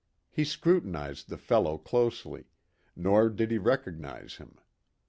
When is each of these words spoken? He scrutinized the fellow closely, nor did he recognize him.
He 0.31 0.43
scrutinized 0.45 1.29
the 1.29 1.37
fellow 1.37 1.77
closely, 1.77 2.45
nor 2.95 3.29
did 3.29 3.51
he 3.51 3.59
recognize 3.59 4.37
him. 4.37 4.57